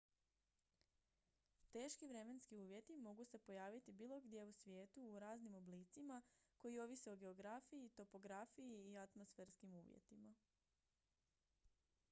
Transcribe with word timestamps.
teški 1.73 2.07
vremenski 2.11 2.57
uvjeti 2.59 2.95
mogu 3.07 3.25
se 3.31 3.39
pojaviti 3.39 3.91
bilo 3.91 4.19
gdje 4.19 4.45
u 4.45 4.51
svijetu 4.53 5.03
u 5.11 5.19
raznim 5.19 5.55
oblicima 5.55 6.21
koji 6.57 6.79
ovise 6.79 7.11
o 7.11 7.15
geografiji 7.15 7.89
topografiji 7.89 8.85
i 8.91 8.97
atmosferskim 8.97 9.73
uvjetima 9.73 10.33